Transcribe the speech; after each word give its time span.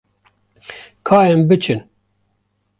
Ka 1.07 1.19
em 1.31 1.41
biçin. 1.49 1.79